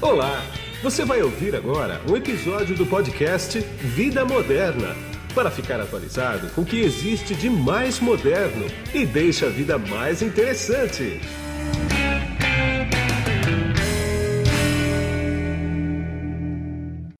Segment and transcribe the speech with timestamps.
[0.00, 0.42] Olá!
[0.80, 4.94] Você vai ouvir agora um episódio do podcast Vida Moderna
[5.34, 8.64] para ficar atualizado com o que existe de mais moderno
[8.94, 11.20] e deixa a vida mais interessante.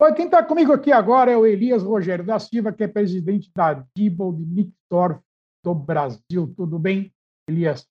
[0.00, 3.50] Oi, quem está comigo aqui agora é o Elias Rogério da Silva, que é presidente
[3.56, 5.18] da Diebold Nixdorf
[5.64, 6.54] do Brasil.
[6.56, 7.12] Tudo bem,
[7.50, 7.84] Elias?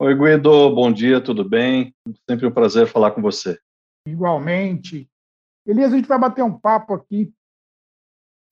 [0.00, 1.92] Oi, Guido, bom dia, tudo bem?
[2.30, 3.58] Sempre um prazer falar com você.
[4.06, 5.10] Igualmente.
[5.66, 7.32] Elias, a gente vai bater um papo aqui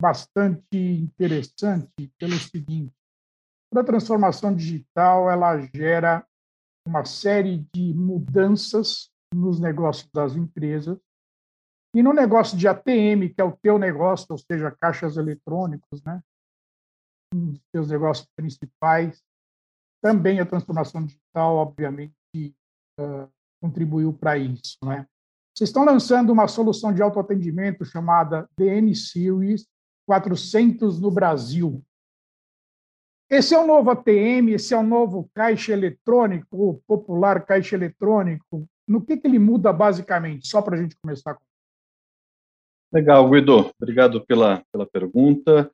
[0.01, 2.95] bastante interessante pelo seguinte:
[3.75, 6.27] a transformação digital ela gera
[6.87, 10.99] uma série de mudanças nos negócios das empresas
[11.95, 16.23] e no negócio de ATM, que é o teu negócio, ou seja, caixas eletrônicos, né?
[17.35, 19.23] Um dos teus negócios principais,
[20.03, 22.15] também a transformação digital, obviamente,
[22.99, 23.31] uh,
[23.61, 25.07] contribuiu para isso, né?
[25.55, 29.67] Vocês estão lançando uma solução de autoatendimento chamada DN Series
[30.07, 31.83] 400 no Brasil.
[33.31, 38.69] Esse é o novo ATM, esse é o novo caixa eletrônico, o popular caixa eletrônico.
[38.87, 40.47] No que, que ele muda basicamente?
[40.49, 41.45] Só para a gente começar com.
[42.93, 43.71] Legal, Guido.
[43.81, 45.71] Obrigado pela, pela pergunta.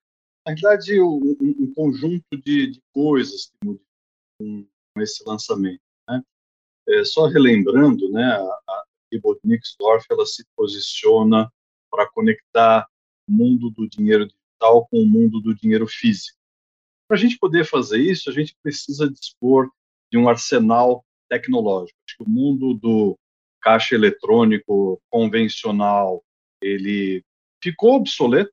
[0.46, 3.82] Na verdade, um, um conjunto de, de, coisas que mudam
[4.38, 4.66] com,
[5.02, 5.82] esse lançamento.
[6.08, 6.22] Né?
[6.88, 8.84] É, só relembrando, né, a
[9.44, 11.50] Nixdorf ela se posiciona
[11.90, 12.86] para conectar
[13.28, 16.38] o mundo do dinheiro digital com o mundo do dinheiro físico.
[17.08, 19.70] Para a gente poder fazer isso, a gente precisa dispor
[20.12, 21.98] de um arsenal tecnológico.
[22.06, 23.18] Acho que o mundo do
[23.60, 26.22] caixa eletrônico convencional
[26.62, 27.24] ele
[27.62, 28.52] ficou obsoleto.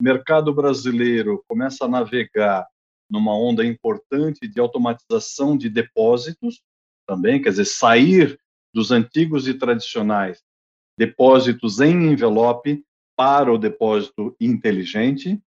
[0.00, 2.66] O mercado brasileiro começa a navegar
[3.10, 6.62] numa onda importante de automatização de depósitos
[7.06, 8.40] também, quer dizer, sair
[8.72, 10.42] dos antigos e tradicionais
[10.98, 12.84] depósitos em envelope
[13.16, 15.40] para o depósito inteligente.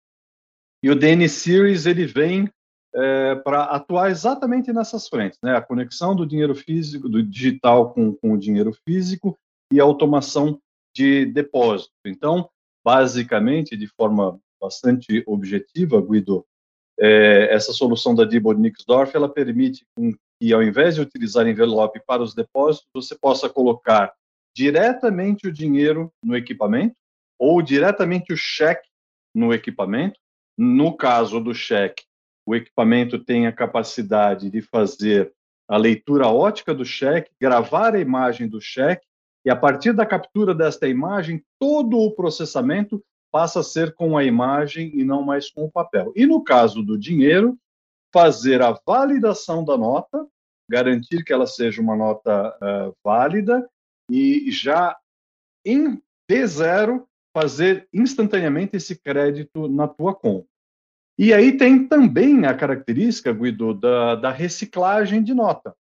[0.82, 2.50] E o DN Series ele vem
[2.95, 5.56] é, para atuar exatamente nessas frentes, né?
[5.56, 9.38] A conexão do dinheiro físico, do digital com, com o dinheiro físico
[9.72, 10.60] e a automação
[10.95, 11.94] de depósito.
[12.06, 12.50] Então,
[12.86, 16.45] basicamente, de forma bastante objetiva, Guido,
[17.00, 19.86] é, essa solução da Diebold Nixdorf ela permite
[20.43, 24.11] que, ao invés de utilizar envelope para os depósitos, você possa colocar
[24.54, 26.98] diretamente o dinheiro no equipamento
[27.39, 28.89] ou diretamente o cheque
[29.33, 30.20] no equipamento.
[30.58, 32.03] No caso do cheque,
[32.45, 35.33] o equipamento tem a capacidade de fazer
[35.65, 39.08] a leitura ótica do cheque, gravar a imagem do cheque
[39.45, 43.02] e a partir da captura desta imagem, todo o processamento
[43.32, 46.11] passa a ser com a imagem e não mais com o papel.
[46.17, 47.58] E no caso do dinheiro,
[48.11, 50.27] fazer a validação da nota,
[50.70, 53.68] garantir que ela seja uma nota uh, válida
[54.10, 54.98] e já
[55.66, 57.04] em D0
[57.36, 60.48] fazer instantaneamente esse crédito na tua conta.
[61.18, 65.76] E aí tem também a característica, Guido, da, da reciclagem de nota,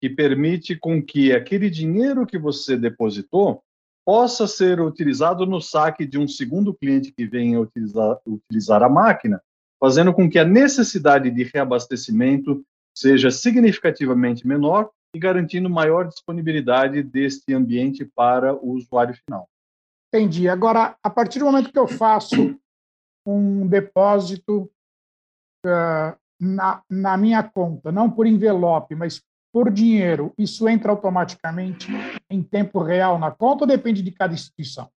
[0.00, 3.62] que permite com que aquele dinheiro que você depositou
[4.04, 9.42] possa ser utilizado no saque de um segundo cliente que venha utilizar, utilizar a máquina,
[9.78, 12.64] fazendo com que a necessidade de reabastecimento
[12.96, 19.48] seja significativamente menor e garantindo maior disponibilidade deste ambiente para o usuário final.
[20.12, 20.48] Entendi.
[20.48, 22.58] Agora, a partir do momento que eu faço
[23.26, 24.70] um depósito
[25.64, 29.22] uh, na, na minha conta, não por envelope, mas
[29.52, 31.88] por dinheiro, isso entra automaticamente
[32.30, 34.90] em tempo real na conta ou depende de cada instituição?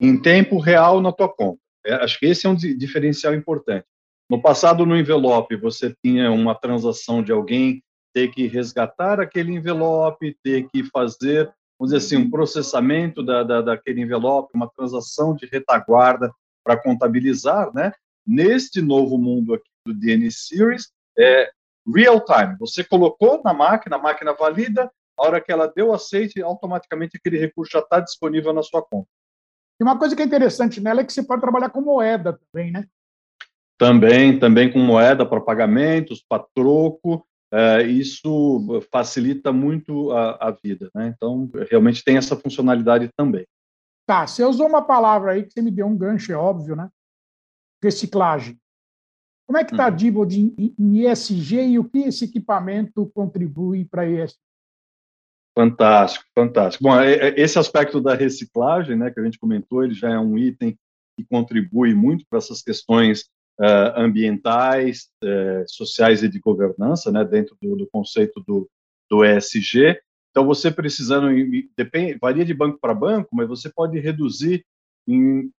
[0.00, 1.60] Em tempo real na tua conta.
[1.86, 3.86] É, acho que esse é um diferencial importante.
[4.30, 7.82] No passado, no envelope, você tinha uma transação de alguém
[8.14, 13.60] ter que resgatar aquele envelope, ter que fazer, vamos dizer assim, um processamento da, da
[13.60, 16.32] daquele envelope, uma transação de retaguarda
[16.64, 17.92] para contabilizar, né?
[18.26, 21.50] Neste novo mundo aqui do DN Series, é,
[21.92, 22.56] real time.
[22.58, 27.38] Você colocou na máquina, a máquina valida, a hora que ela deu aceite, automaticamente aquele
[27.38, 29.08] recurso já está disponível na sua conta.
[29.78, 32.70] E uma coisa que é interessante nela é que você pode trabalhar com moeda também,
[32.70, 32.86] né?
[33.78, 37.26] Também, também com moeda para pagamentos, para troco.
[37.52, 41.12] É, isso facilita muito a, a, vida, né?
[41.14, 43.46] Então, realmente tem essa funcionalidade também.
[44.06, 46.88] Tá, você usou uma palavra aí que você me deu um gancho, é óbvio, né?
[47.82, 48.58] Reciclagem.
[49.46, 49.96] Como é que está a uhum.
[49.96, 54.38] Diebold em, em ESG e o que esse equipamento contribui para ESG?
[55.56, 56.82] Fantástico, fantástico.
[56.82, 60.18] Bom, é, é, esse aspecto da reciclagem, né, que a gente comentou, ele já é
[60.18, 60.76] um item
[61.16, 63.30] que contribui muito para essas questões
[63.60, 68.68] uh, ambientais, uh, sociais e de governança, né, dentro do, do conceito do,
[69.10, 69.98] do ESG.
[70.30, 71.28] Então, você precisando,
[71.76, 74.64] depende, varia de banco para banco, mas você pode reduzir
[75.06, 75.50] em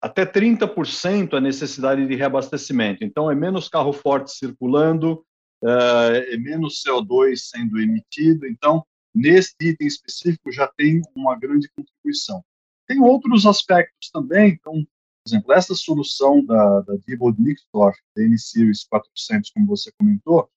[0.00, 3.04] até 30% a necessidade de reabastecimento.
[3.04, 5.24] Então, é menos carro forte circulando,
[5.64, 8.46] é menos CO2 sendo emitido.
[8.46, 8.84] Então,
[9.14, 12.44] nesse item específico, já tem uma grande contribuição.
[12.86, 14.52] Tem outros aspectos também.
[14.52, 14.86] Então,
[15.28, 20.48] exemplo, essa solução da, da Diebold Nixdorf, da N-Series 400, como você comentou,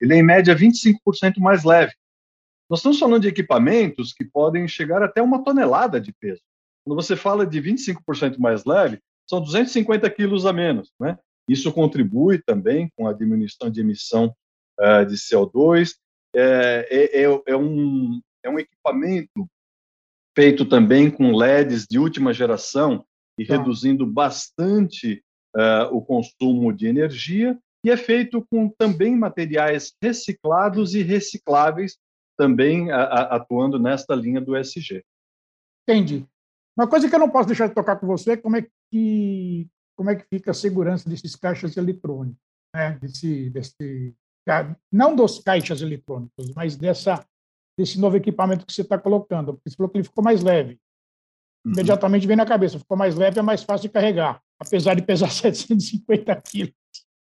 [0.00, 1.92] ele é em média 25% mais leve.
[2.68, 6.42] Nós estamos falando de equipamentos que podem chegar até uma tonelada de peso.
[6.84, 10.92] Quando você fala de 25% mais leve, são 250 quilos a menos.
[11.00, 11.18] Né?
[11.48, 14.34] Isso contribui também com a diminuição de emissão
[14.80, 15.94] uh, de CO2.
[16.34, 19.48] É, é, é, é, um, é um equipamento
[20.34, 23.04] feito também com LEDs de última geração
[23.38, 23.56] e tá.
[23.56, 25.22] reduzindo bastante
[25.54, 27.58] uh, o consumo de energia.
[27.84, 31.96] E é feito com também materiais reciclados e recicláveis,
[32.36, 35.04] também a, a, atuando nesta linha do SG.
[35.88, 36.26] Entendi.
[36.76, 39.68] Uma coisa que eu não posso deixar de tocar com você é como é que,
[39.96, 42.42] como é que fica a segurança desses caixas eletrônicos,
[42.74, 42.98] né?
[43.00, 44.14] desse, desse,
[44.92, 47.24] não dos caixas eletrônicos, mas dessa,
[47.78, 49.54] desse novo equipamento que você está colocando.
[49.54, 50.78] Porque você falou que ele ficou mais leve.
[51.66, 55.30] Imediatamente vem na cabeça, ficou mais leve, é mais fácil de carregar, apesar de pesar
[55.32, 56.72] 750 quilos.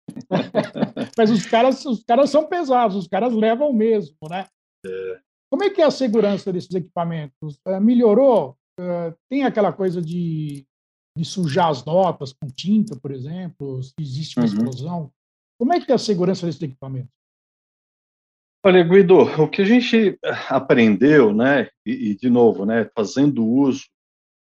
[1.17, 4.47] mas os caras, os caras são pesados, os caras levam mesmo, né?
[4.85, 5.21] É.
[5.51, 7.59] Como é que é a segurança desses equipamentos?
[7.67, 8.59] Uh, melhorou?
[8.79, 10.67] Uh, tem aquela coisa de,
[11.17, 13.83] de, sujar as notas com tinta, por exemplo?
[13.83, 14.53] Se existe uma uhum.
[14.53, 15.13] explosão?
[15.59, 17.11] Como é que é a segurança desses equipamentos?
[18.67, 20.19] Olha, Guido, o que a gente
[20.49, 23.85] aprendeu, né, e, e de novo, né, fazendo uso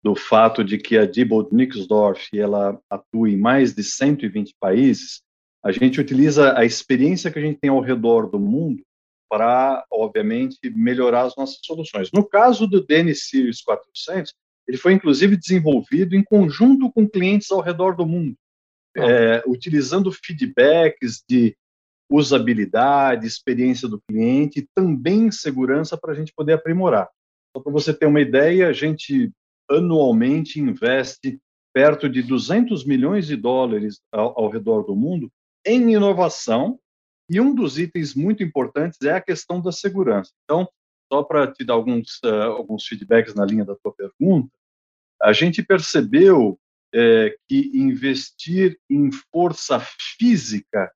[0.03, 5.21] do fato de que a Diebold Nixdorf ela atua em mais de 120 países,
[5.63, 8.81] a gente utiliza a experiência que a gente tem ao redor do mundo
[9.29, 12.11] para, obviamente, melhorar as nossas soluções.
[12.11, 14.33] No caso do DN Series 400,
[14.67, 18.35] ele foi inclusive desenvolvido em conjunto com clientes ao redor do mundo,
[18.97, 19.03] ah.
[19.03, 21.55] é, utilizando feedbacks de
[22.11, 27.07] usabilidade, experiência do cliente e também segurança para a gente poder aprimorar.
[27.55, 29.31] Só para você ter uma ideia, a gente
[29.69, 31.39] anualmente investe
[31.73, 35.31] perto de 200 milhões de dólares ao, ao redor do mundo
[35.65, 36.79] em inovação
[37.29, 40.31] e um dos itens muito importantes é a questão da segurança.
[40.43, 40.67] Então,
[41.11, 44.49] só para te dar alguns, uh, alguns feedbacks na linha da tua pergunta,
[45.21, 46.59] a gente percebeu
[46.93, 49.79] é, que investir em força
[50.17, 50.91] física,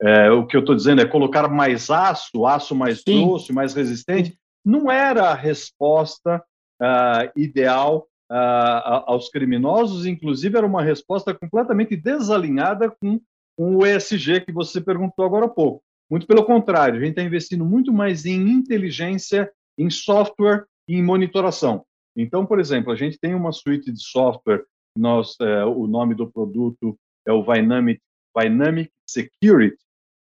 [0.00, 3.24] é, o que eu estou dizendo é colocar mais aço, aço mais Sim.
[3.24, 6.42] grosso, mais resistente, não era a resposta
[6.80, 13.20] uh, ideal aos criminosos, inclusive era uma resposta completamente desalinhada com
[13.56, 15.82] com o ESG que você perguntou agora há pouco.
[16.10, 21.02] Muito pelo contrário, a gente está investindo muito mais em inteligência, em software e em
[21.02, 21.84] monitoração.
[22.16, 24.64] Então, por exemplo, a gente tem uma suíte de software,
[24.96, 28.00] nós, é, o nome do produto é o Dynamic,
[28.36, 29.78] Dynamic Security,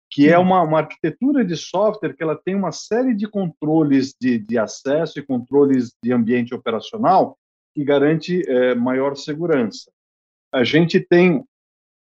[0.09, 4.37] que é uma, uma, arquitetura de software que ela tem uma série de controles de,
[4.39, 7.37] de acesso e controles de ambiente operacional
[7.77, 9.91] que garante é, maior segurança.
[10.51, 11.45] A gente tem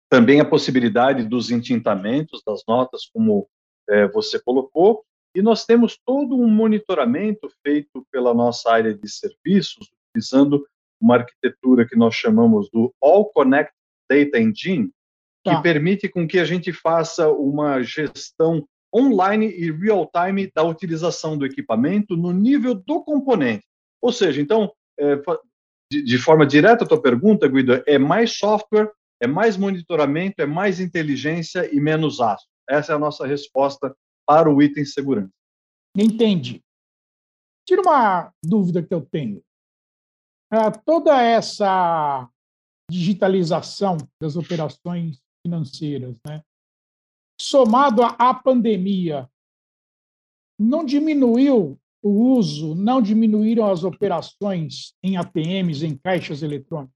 [0.08, 3.48] também a possibilidade dos entintamentos das notas, como
[3.90, 5.04] é, você colocou,
[5.36, 10.64] e nós temos todo um monitoramento feito pela nossa área de serviços, utilizando
[11.02, 13.74] uma arquitetura que nós chamamos do All Connect
[14.08, 14.92] Data Engine,
[15.44, 15.56] tá.
[15.56, 18.64] que permite com que a gente faça uma gestão
[18.96, 23.66] online e real-time da utilização do equipamento no nível do componente.
[24.00, 25.20] Ou seja, então, é,
[25.94, 28.92] de, de, forma direta a tua pergunta, Guido, é mais software
[29.24, 32.46] é mais monitoramento, é mais inteligência e menos aço.
[32.70, 33.96] Essa é a nossa resposta
[34.28, 35.32] para o item segurança.
[35.98, 36.62] Entendi.
[37.66, 39.42] Tira uma dúvida que eu tenho.
[40.52, 42.30] É, toda essa
[42.92, 46.44] digitalização das operações financeiras, né?
[47.40, 49.30] somado à pandemia,
[50.60, 56.94] não diminuiu o uso, não diminuíram as operações em ATMs, em caixas eletrônicos?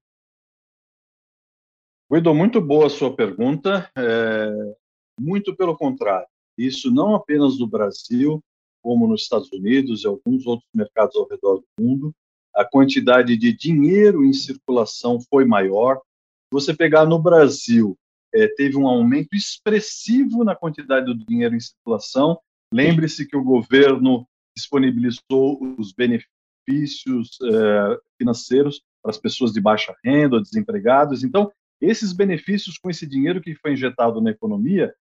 [2.12, 3.90] Guido, muito boa a sua pergunta.
[3.96, 4.76] É,
[5.18, 6.28] muito pelo contrário.
[6.56, 8.42] Isso não apenas no Brasil,
[8.82, 12.14] como nos Estados Unidos e alguns outros mercados ao redor do mundo.
[12.54, 15.96] A quantidade de dinheiro em circulação foi maior.
[15.96, 17.96] Se você pegar no Brasil,
[18.34, 22.38] é, teve um aumento expressivo na quantidade do dinheiro em circulação.
[22.72, 24.26] Lembre-se que o governo
[24.58, 31.24] disponibilizou os benefícios é, financeiros para as pessoas de baixa renda, desempregados.
[31.24, 31.50] Então,
[31.80, 34.92] esses benefícios com esse dinheiro que foi injetado na economia,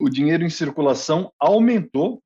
[0.00, 2.22] o dinheiro em circulação aumentou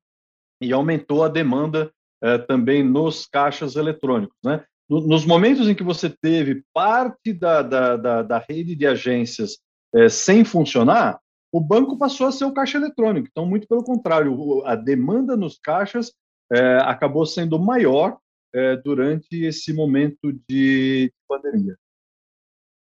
[0.61, 4.37] e aumentou a demanda é, também nos caixas eletrônicos.
[4.43, 4.63] Né?
[4.89, 9.57] Nos momentos em que você teve parte da, da, da, da rede de agências
[9.93, 11.19] é, sem funcionar,
[11.51, 13.27] o banco passou a ser o caixa eletrônico.
[13.29, 16.13] Então, muito pelo contrário, a demanda nos caixas
[16.51, 18.19] é, acabou sendo maior
[18.53, 21.77] é, durante esse momento de pandemia.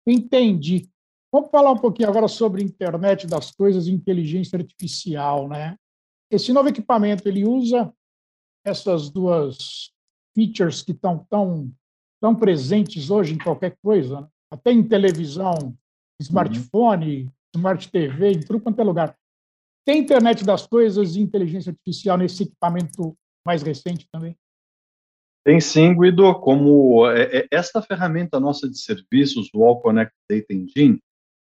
[0.06, 0.90] Entendi.
[1.32, 5.78] Vamos falar um pouquinho agora sobre internet das coisas e inteligência artificial, né?
[6.32, 7.94] Esse novo equipamento ele usa
[8.66, 9.92] essas duas
[10.34, 11.72] features que estão tão,
[12.22, 14.28] tão presentes hoje em qualquer coisa, né?
[14.52, 15.78] até em televisão,
[16.22, 17.32] smartphone, uhum.
[17.56, 19.18] smart TV, em tudo quanto é lugar.
[19.86, 24.38] Tem internet das coisas e inteligência artificial nesse equipamento mais recente também?
[25.46, 30.54] Tem sim, Guido, como é, é, esta ferramenta nossa de serviços, o All Connect Data
[30.54, 31.00] Engine,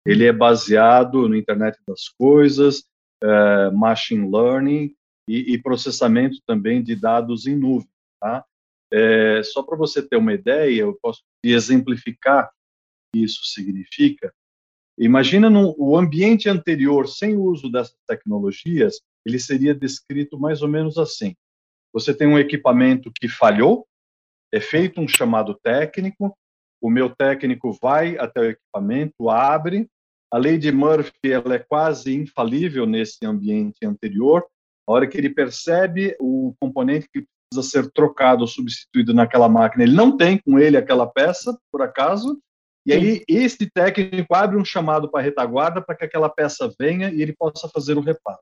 [0.03, 2.83] ele é baseado no Internet das Coisas,
[3.23, 4.95] é, Machine Learning
[5.29, 7.87] e, e, processamento também de dados em nuvem.
[8.19, 8.43] Tá?
[8.91, 12.49] É, só para você ter uma ideia, eu posso exemplificar o
[13.13, 14.33] que isso significa.
[14.97, 20.67] Imagina no, o ambiente anterior, sem o uso dessas tecnologias, ele seria descrito mais ou
[20.67, 21.35] menos assim.
[21.93, 23.85] Você tem um equipamento que falhou,
[24.53, 26.35] é feito um chamado técnico,
[26.81, 29.87] o meu técnico vai até o equipamento, abre.
[30.33, 34.45] A lei de Murphy ela é quase infalível nesse ambiente anterior.
[34.87, 39.83] A hora que ele percebe o componente que precisa ser trocado ou substituído naquela máquina,
[39.83, 42.41] ele não tem com ele aquela peça, por acaso,
[42.85, 47.11] e aí este técnico abre um chamado para a retaguarda para que aquela peça venha
[47.11, 48.39] e ele possa fazer o reparo.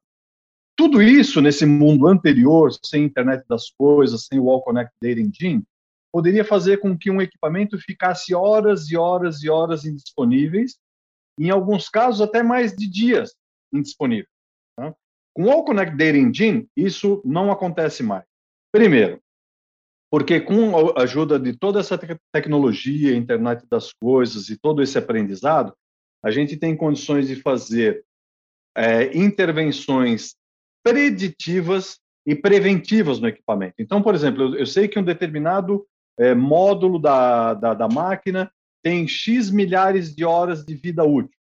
[0.79, 5.61] Tudo isso nesse mundo anterior, sem internet das coisas, sem o All Connect Data Engine,
[6.09, 10.79] poderia fazer com que um equipamento ficasse horas e horas e horas indisponíveis,
[11.37, 13.35] em alguns casos até mais de dias
[13.73, 14.29] indisponível.
[14.77, 14.95] Tá?
[15.35, 18.23] Com o All Connect Data Engine, isso não acontece mais.
[18.71, 19.21] Primeiro,
[20.09, 24.97] porque com a ajuda de toda essa te tecnologia, internet das coisas e todo esse
[24.97, 25.75] aprendizado,
[26.23, 28.05] a gente tem condições de fazer
[28.73, 30.38] é, intervenções
[30.83, 33.75] preditivas e preventivas no equipamento.
[33.79, 35.85] Então, por exemplo, eu, eu sei que um determinado
[36.17, 38.51] é, módulo da, da, da máquina
[38.83, 41.37] tem X milhares de horas de vida útil.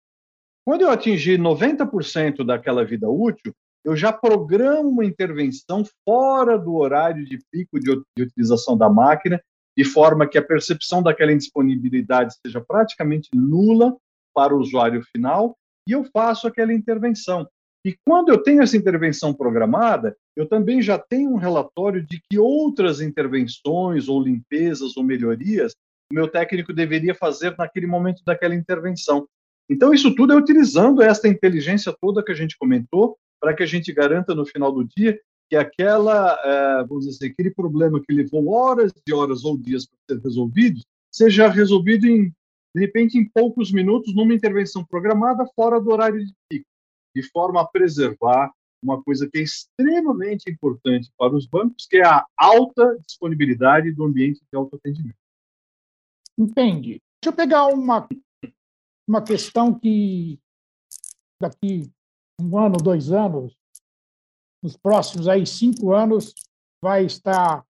[0.64, 7.24] Quando eu atingir 90% daquela vida útil, eu já programo uma intervenção fora do horário
[7.24, 9.40] de pico de, de, utilização da máquina,
[9.76, 13.94] de forma que a percepção daquela indisponibilidade seja praticamente nula
[14.34, 17.46] para o usuário final, e eu faço aquela intervenção.
[17.84, 22.38] E quando eu tenho essa intervenção programada, eu também já tenho um relatório de que
[22.38, 25.74] outras intervenções ou limpezas ou melhorias
[26.10, 29.26] o meu técnico deveria fazer naquele momento daquela intervenção.
[29.68, 33.66] Então, isso tudo é utilizando esta inteligência toda que a gente comentou, para que a
[33.66, 35.18] gente garanta no final do dia
[35.50, 40.16] que aquela, é, vamos dizer, aquele problema que levou horas e horas ou dias para
[40.16, 42.32] ser resolvido, seja resolvido em,
[42.74, 46.66] de repente, em poucos minutos, numa intervenção programada fora do horário de pico
[47.14, 48.52] de forma a preservar
[48.82, 54.04] uma coisa que é extremamente importante para os bancos, que é a alta disponibilidade do
[54.04, 55.16] ambiente de autoatendimento.
[56.38, 57.00] Entendi.
[57.22, 58.06] Deixa eu pegar uma,
[59.08, 60.38] uma questão que
[61.40, 61.90] daqui
[62.40, 63.56] um ano, dois anos,
[64.62, 66.34] nos próximos aí cinco anos,
[66.82, 67.64] vai estar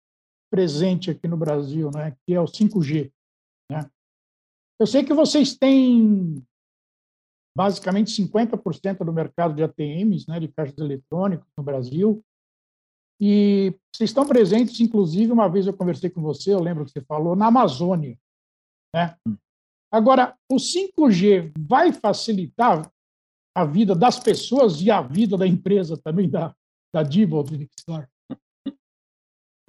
[0.50, 2.16] presente aqui no Brasil, né?
[2.26, 3.12] que é o 5G.
[3.70, 3.90] Né?
[4.80, 6.44] Eu sei que vocês têm
[7.56, 12.24] basicamente 50% do mercado de ATMs, né, de caixas eletrônicos no Brasil.
[13.22, 17.02] E vocês estão presentes, inclusive, uma vez eu conversei com você, eu lembro que você
[17.02, 18.18] falou, na Amazônia.
[18.94, 19.16] Né?
[19.28, 19.38] Hum.
[19.92, 22.92] Agora, o 5G vai facilitar
[23.56, 26.56] a vida das pessoas e a vida da empresa também, da,
[26.94, 28.08] da Diebold Nixdorf?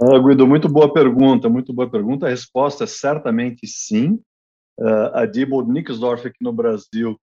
[0.01, 2.27] Ah, Guido, muito boa pergunta, muito boa pergunta.
[2.27, 4.21] A resposta é certamente sim.
[4.81, 7.17] Uh, a Diebold Nixdorf aqui no Brasil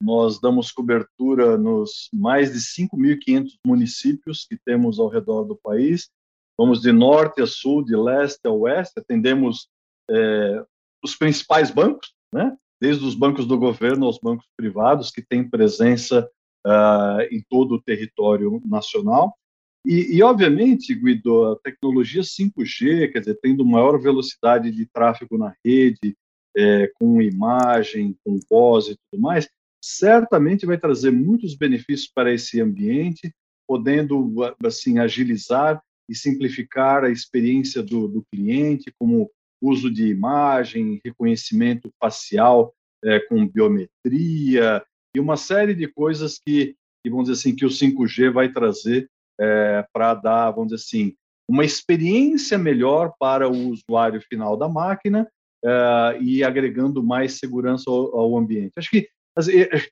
[0.00, 6.10] nós damos cobertura nos mais de 5.500 municípios que temos ao redor do país.
[6.56, 9.68] Vamos de norte a sul, de leste a oeste, atendemos
[10.10, 10.64] é,
[11.02, 12.56] os principais bancos, né?
[12.80, 16.28] desde os bancos do governo aos bancos privados, que têm presença
[16.66, 19.36] uh, em todo o território nacional.
[19.84, 25.54] E, e, obviamente, Guido, a tecnologia 5G, quer dizer, tendo maior velocidade de tráfego na
[25.64, 26.16] rede,
[26.56, 29.48] é, com imagem, com voz e tudo mais,
[29.82, 33.32] certamente vai trazer muitos benefícios para esse ambiente,
[33.66, 39.30] podendo assim agilizar e simplificar a experiência do, do cliente, como
[39.60, 42.72] uso de imagem, reconhecimento facial
[43.04, 44.82] é, com biometria
[45.14, 49.08] e uma série de coisas que, que, vamos dizer assim, que o 5G vai trazer
[49.40, 51.14] é, para dar, vamos dizer assim,
[51.48, 55.26] uma experiência melhor para o usuário final da máquina
[55.64, 58.72] uh, e agregando mais segurança ao, ao ambiente.
[58.76, 59.08] Acho que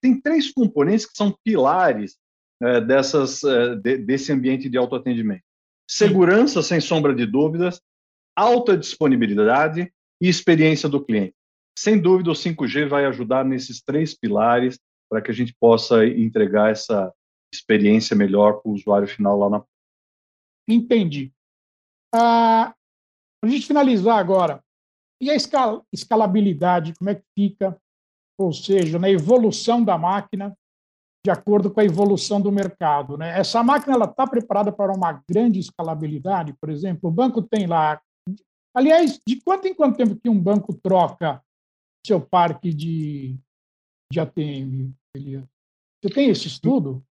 [0.01, 2.17] tem três componentes que são pilares
[2.63, 5.45] uh, dessas, uh, de, desse ambiente de autoatendimento.
[5.89, 7.81] Segurança, sem sombra de dúvidas,
[8.37, 11.35] alta disponibilidade e experiência do cliente.
[11.79, 16.71] Sem dúvida, o 5G vai ajudar nesses três pilares para que a gente possa entregar
[16.71, 17.13] essa
[17.53, 19.65] experiência melhor para o usuário final lá na
[20.69, 21.33] Entendi.
[22.13, 22.75] Ah,
[23.41, 24.65] para a gente finalizar agora,
[25.21, 27.81] e a escal escalabilidade, como é que fica?
[28.39, 30.57] Ou seja, na evolução da máquina,
[31.27, 33.19] de acordo com a evolução do mercado.
[33.19, 33.37] Né?
[33.37, 38.01] Essa máquina está preparada para uma grande escalabilidade, por exemplo, o banco tem lá.
[38.73, 41.43] Aliás, de quanto em quanto tempo que um banco troca
[42.07, 43.37] seu parque de,
[44.13, 44.93] de ATM?
[45.17, 47.03] Você tem esse estudo?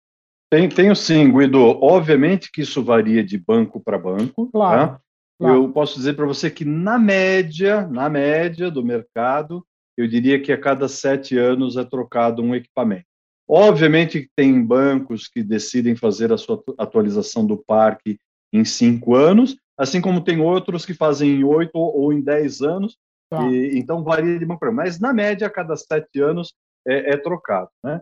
[0.49, 1.59] Tem, tenho sim, Guido.
[1.59, 4.47] Obviamente que isso varia de banco para banco.
[4.51, 4.93] Claro.
[4.93, 5.01] Tá?
[5.39, 5.55] claro.
[5.55, 9.65] Eu posso dizer para você que, na média, na média do mercado,
[9.97, 13.05] eu diria que a cada sete anos é trocado um equipamento.
[13.47, 18.17] Obviamente tem bancos que decidem fazer a sua atualização do parque
[18.51, 22.97] em cinco anos, assim como tem outros que fazem em oito ou em dez anos.
[23.29, 23.47] Tá.
[23.49, 26.53] E, então varia de banco para mas na média a cada sete anos
[26.87, 27.69] é, é trocado.
[27.83, 28.01] Né?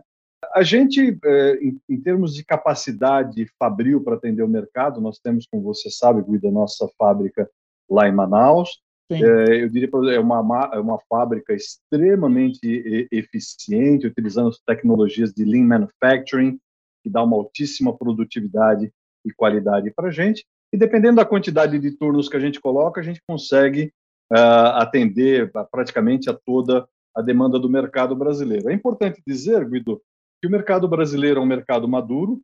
[0.54, 5.46] A gente, é, em, em, termos de capacidade fabril para atender o mercado, nós temos,
[5.50, 7.48] como você sabe, Guido, a nossa fábrica
[7.88, 8.82] lá em Manaus.
[9.10, 15.64] É, eu diria é uma, é uma fábrica extremamente eficiente, utilizando as tecnologias de Lean
[15.64, 16.58] Manufacturing,
[17.02, 18.90] que dá uma altíssima produtividade
[19.24, 20.44] e qualidade para a gente.
[20.72, 23.92] E dependendo da quantidade de turnos que a gente coloca, a gente consegue
[24.32, 28.70] uh, atender praticamente a toda a demanda do mercado brasileiro.
[28.70, 30.02] É importante dizer, Guido,
[30.40, 32.40] que o mercado brasileiro é um mercado maduro,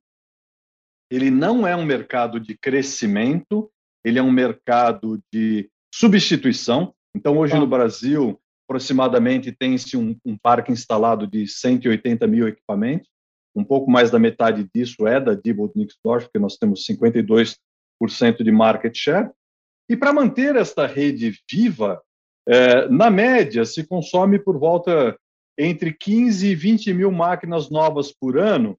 [1.10, 3.70] ele não é um mercado de crescimento,
[4.04, 6.94] ele é um mercado de substituição.
[7.14, 13.08] Então, hoje no Brasil, aproximadamente tem-se um, um, parque instalado de 180 mil equipamentos.
[13.54, 17.56] Um pouco mais da metade disso é da Diebold Nixdorf, porque nós temos 52%
[18.44, 19.30] de market share.
[19.88, 22.00] E para manter esta rede viva,
[22.48, 25.18] é, na média, se consome por volta
[25.58, 28.78] entre 15 e 20 mil máquinas novas por ano,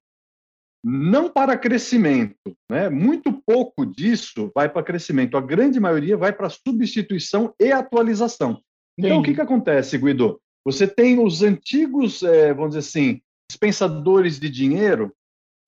[0.84, 2.90] não para crescimento, né?
[2.90, 5.38] Muito pouco disso vai para crescimento.
[5.38, 8.62] A grande maioria vai para substituição e atualização.
[8.98, 9.20] Então, Sim.
[9.20, 10.42] o que, que acontece, Guido?
[10.66, 15.14] Você tem os antigos, é, vamos dizer assim, dispensadores de dinheiro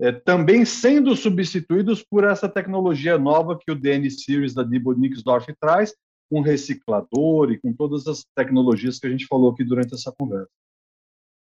[0.02, 5.54] é, também sendo substituídos por essa tecnologia nova que o DN Series da Diebold Nixdorf
[5.60, 5.96] traz,
[6.30, 10.50] com reciclador e com todas as tecnologias que a gente falou aqui durante essa conversa.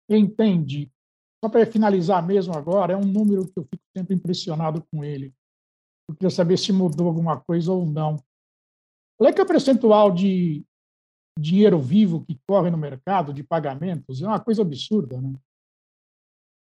[0.08, 0.90] Entendi.
[1.42, 5.32] Só para finalizar mesmo agora, é um número que eu fico sempre impressionado com ele.
[6.08, 8.16] Eu queria saber se mudou alguma coisa ou não.
[9.16, 10.64] Qual é que é o percentual de
[11.38, 14.20] dinheiro vivo que corre no mercado de pagamentos?
[14.22, 15.34] É uma coisa absurda, né?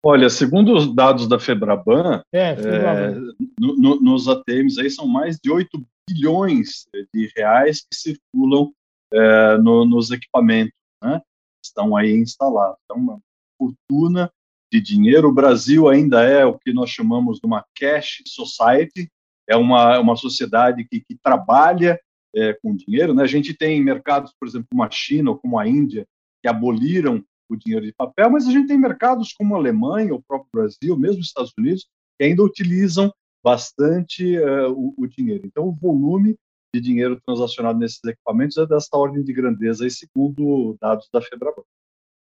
[0.03, 3.31] Olha, segundo os dados da Febraban, é, Febraban.
[3.31, 5.69] É, no, no, nos ATMs aí são mais de 8
[6.09, 8.71] bilhões de reais que circulam
[9.11, 11.21] é, no, nos equipamentos, né?
[11.63, 12.77] Estão aí instalados.
[12.85, 13.19] Então, uma
[13.57, 14.31] fortuna
[14.71, 15.29] de dinheiro.
[15.29, 19.09] O Brasil ainda é o que nós chamamos de uma cash society,
[19.47, 21.99] é uma, uma sociedade que, que trabalha
[22.35, 23.13] é, com dinheiro.
[23.13, 23.23] Né?
[23.23, 26.05] A gente tem mercados, por exemplo, como a China ou como a Índia,
[26.41, 30.21] que aboliram o dinheiro de papel, mas a gente tem mercados como a Alemanha, o
[30.21, 33.11] próprio Brasil, mesmo os Estados Unidos, que ainda utilizam
[33.43, 35.45] bastante uh, o, o, dinheiro.
[35.45, 36.35] Então, o volume
[36.73, 41.63] de dinheiro transacionado nesses equipamentos é desta ordem de grandeza, segundo dados da Febraban.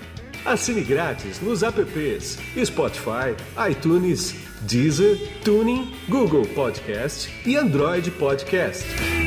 [0.44, 3.36] Assine grátis nos apps Spotify,
[3.70, 9.23] iTunes, Deezer, Tuning, Google Podcast e Android Podcast.